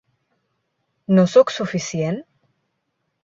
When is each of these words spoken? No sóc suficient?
No 1.17 1.25
sóc 1.35 1.53
suficient? 1.57 2.17